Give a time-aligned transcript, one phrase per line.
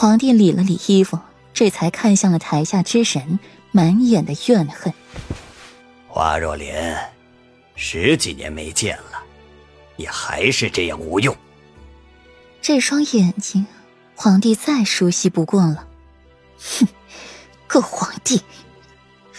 [0.00, 1.18] 皇帝理了理衣服，
[1.52, 3.38] 这才看向了台下之神，
[3.70, 4.94] 满眼的怨恨。
[6.08, 6.98] 花若莲，
[7.74, 9.22] 十几年没见了，
[9.96, 11.36] 你还是这样无用。
[12.62, 13.66] 这双眼睛，
[14.14, 15.86] 皇帝再熟悉不过了。
[16.58, 16.88] 哼，
[17.68, 18.40] 狗皇帝，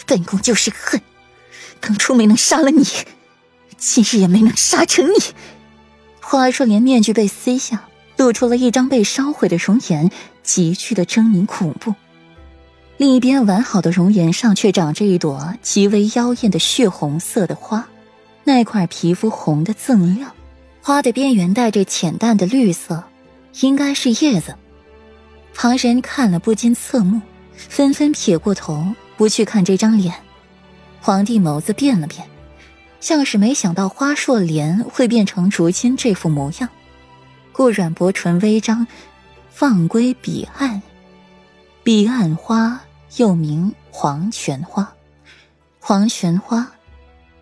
[0.05, 1.01] 本宫就是恨，
[1.79, 2.85] 当初没能杀了你，
[3.79, 5.15] 今日也没能杀成你。
[6.19, 7.87] 花若莲面具被撕下，
[8.21, 10.11] 露出了一张被烧毁的容颜，
[10.43, 11.95] 极具的狰狞恐怖。
[12.97, 17.89] 另一边完好的容颜上却长着一朵极为妖艳的血红色的花，
[18.43, 20.31] 那块皮肤红的锃亮，
[20.83, 23.03] 花的边缘带着浅淡的绿色，
[23.61, 24.53] 应该是叶子。
[25.55, 27.19] 旁人看了不禁侧目，
[27.55, 28.85] 纷纷撇过头
[29.17, 30.13] 不去看这张脸。
[31.01, 32.27] 皇帝眸子变了变，
[32.99, 36.69] 像是没想到花硕莲会变成如今这副模样，
[37.51, 38.87] 顾阮薄唇微张，
[39.49, 40.81] 放归彼岸，
[41.83, 42.81] 彼岸花。
[43.17, 44.95] 又名黄泉花，
[45.81, 46.71] 黄泉花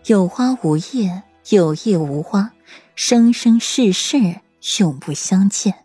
[0.06, 2.50] 有花无叶，有叶无花，
[2.96, 4.40] 生生世世
[4.80, 5.84] 永不相见。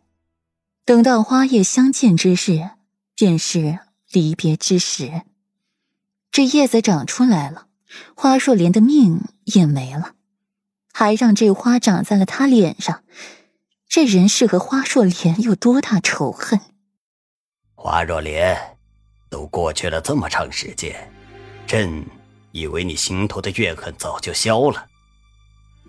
[0.86, 2.68] 等到花叶相见之日，
[3.16, 3.78] 便是
[4.12, 5.22] 离别之时。
[6.32, 7.68] 这叶子长出来了，
[8.16, 10.14] 花若莲的命也没了，
[10.92, 13.04] 还让这花长在了他脸上。
[13.88, 16.60] 这人是和花若莲有多大仇恨？
[17.76, 18.72] 花若莲。
[19.28, 21.12] 都过去了这么长时间，
[21.68, 22.06] 朕
[22.52, 24.86] 以为你心头的怨恨早就消了。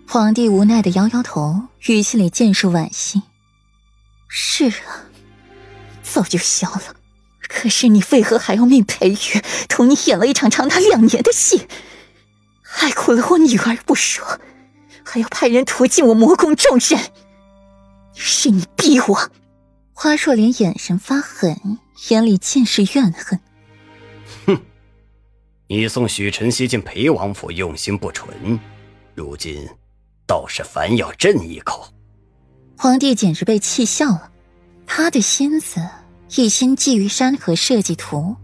[0.05, 3.21] 皇帝无奈的摇摇头，语气里尽是惋惜。
[4.27, 5.05] 是啊，
[6.03, 6.95] 早就消了。
[7.47, 11.67] 可是你为何还要命裴玉同你演了一场长达两年的戏，
[12.61, 14.41] 害苦了我女儿不说，
[15.05, 17.11] 还要派人屠尽我魔宫众人？
[18.19, 19.31] 是你逼我！
[19.93, 21.79] 花若莲眼神发狠。
[22.09, 23.39] 眼里尽是怨恨。
[24.45, 24.61] 哼，
[25.67, 28.59] 你送许晨曦进裴王府用心不纯，
[29.15, 29.67] 如今
[30.27, 31.87] 倒是反咬朕一口。
[32.77, 34.31] 皇帝简直被气笑了，
[34.85, 35.81] 他的心思
[36.35, 38.35] 一心觊觎山河设计图，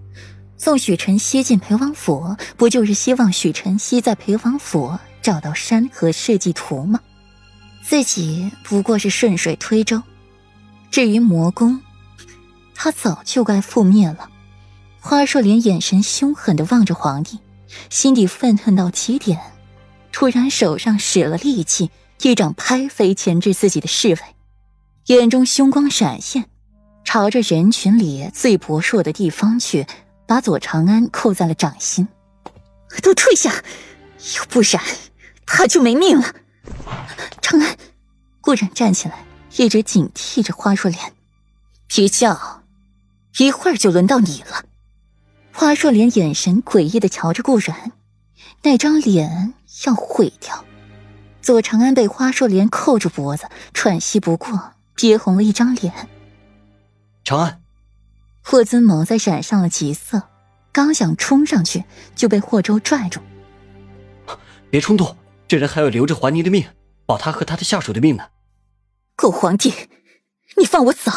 [0.57, 6.99] 送许晨曦进裴王府，不就是希望许晨曦在裴王府找到山河设计图吗？
[7.83, 10.01] 自己不过是顺水推舟。
[10.89, 11.81] 至于魔宫。
[12.75, 14.29] 他早就该覆灭了。
[14.99, 17.39] 花若莲眼神凶狠的望着皇帝，
[17.89, 19.39] 心底愤恨到极点，
[20.11, 21.91] 突然手上使了力气，
[22.21, 24.17] 一掌拍飞钳制自己的侍卫，
[25.05, 26.45] 眼中凶光闪现，
[27.05, 29.85] 朝着人群里最薄弱的地方去，
[30.25, 32.07] 把左长安扣在了掌心。
[33.01, 33.53] 都退下，
[34.35, 34.83] 要不然
[35.45, 36.25] 他就没命了。
[37.41, 37.77] 长安，
[38.41, 39.25] 顾然站起来，
[39.57, 41.13] 一直警惕着花若莲，
[41.87, 42.63] 别叫。
[43.39, 44.63] 一会儿就轮到你了。
[45.51, 47.91] 花若莲眼神诡异的瞧着顾然，
[48.61, 49.53] 那张脸
[49.85, 50.63] 要毁掉。
[51.41, 56.09] 左长安被花若莲扣住脖子，喘息不过，憋红了一张脸。
[57.23, 57.61] 长安，
[58.43, 60.29] 霍尊眸在染上了急色，
[60.71, 61.83] 刚想冲上去，
[62.15, 63.19] 就被霍州拽住。
[64.69, 66.65] 别冲动，这人还要留着还您的命，
[67.05, 68.29] 保他和他的下属的命呢。
[69.15, 69.73] 狗皇帝，
[70.57, 71.11] 你放我走，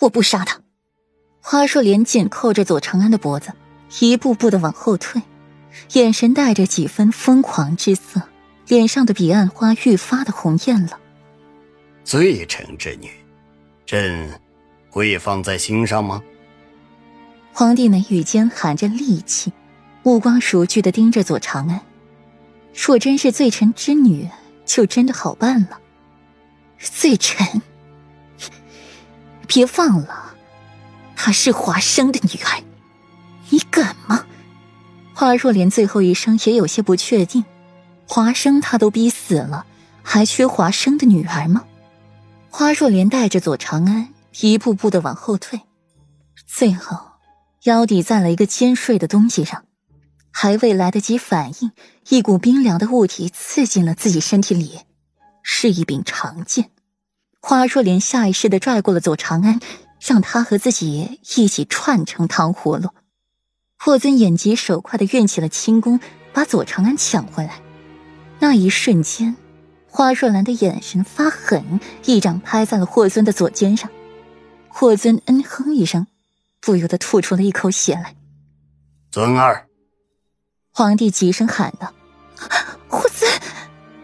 [0.00, 0.60] 我不杀他。
[1.40, 3.52] 花硕莲紧扣着左长安的脖子，
[4.00, 5.20] 一步步的往后退，
[5.92, 8.22] 眼神带着几分疯狂之色，
[8.68, 10.98] 脸上的彼岸花愈发的红艳了。
[12.04, 13.10] 罪臣之女，
[13.84, 14.40] 朕
[14.88, 16.22] 会放在心上吗？
[17.52, 19.52] 皇帝眉宇间含着戾气，
[20.02, 21.80] 目光熟聚的盯着左长安。
[22.74, 24.28] 若真是罪臣之女，
[24.66, 25.78] 就真的好办了。
[26.78, 27.62] 罪臣，
[29.46, 30.34] 别忘了。
[31.16, 32.62] 她是华生的女儿，
[33.50, 34.26] 你敢吗？
[35.14, 37.44] 花若莲最后一声也有些不确定。
[38.06, 39.64] 华生他都逼死了，
[40.02, 41.64] 还缺华生的女儿吗？
[42.50, 44.08] 花若莲带着左长安
[44.40, 45.60] 一步步的往后退，
[46.46, 46.98] 最后
[47.62, 49.64] 腰抵在了一个尖锐的东西上，
[50.36, 51.70] 还未来得及反应，
[52.10, 54.80] 一股冰凉的物体刺进了自己身体里，
[55.42, 56.70] 是一柄长剑。
[57.40, 59.58] 花若莲下意识的拽过了左长安。
[60.06, 62.90] 让他和自己一起串成糖葫芦。
[63.78, 65.98] 霍尊眼疾手快的运起了轻功，
[66.34, 67.62] 把左长安抢回来。
[68.38, 69.34] 那一瞬间，
[69.88, 73.90] 花若兰的眼神发狠，一掌拍在了霍尊的左肩上。
[74.68, 76.06] 霍尊嗯哼一声，
[76.60, 78.14] 不由得吐出了一口血来。
[79.10, 79.68] 尊儿，
[80.76, 81.94] 皇帝急声喊道
[82.90, 83.30] ：“霍尊！”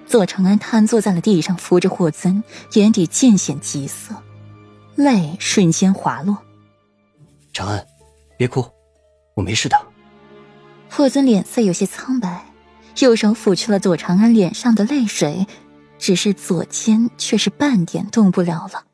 [0.06, 2.44] 左长安瘫坐在了地上，扶着霍尊，
[2.74, 4.14] 眼底尽显急色。
[4.94, 6.38] 泪瞬间滑落，
[7.52, 7.84] 长安，
[8.36, 8.64] 别哭，
[9.34, 9.76] 我没事的。
[10.88, 12.46] 霍尊脸色有些苍白，
[13.00, 15.48] 右手抚去了左长安脸上的泪水，
[15.98, 18.84] 只是左肩却是半点动不了了。